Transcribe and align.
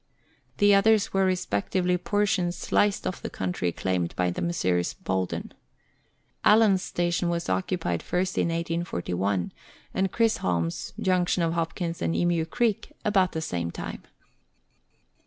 The 0.57 0.73
others 0.73 1.13
were 1.13 1.25
respectively 1.25 1.95
portions 1.95 2.55
sliced 2.57 3.05
off 3.05 3.21
the 3.21 3.29
country 3.29 3.71
claimed 3.71 4.15
by 4.15 4.31
the 4.31 4.41
Messrs. 4.41 4.95
Bolden. 4.95 5.53
Allan's 6.43 6.81
station 6.81 7.29
was 7.29 7.49
occupied 7.49 8.01
first 8.01 8.35
in 8.35 8.47
1841, 8.47 9.51
and 9.93 10.11
Chisholm's 10.11 10.93
(junction 10.99 11.43
of 11.43 11.53
Hopkins 11.53 12.01
and 12.01 12.15
Emu 12.15 12.45
Creek) 12.45 12.93
about 13.05 13.33
the 13.33 13.41
same 13.41 13.69
time. 13.69 14.01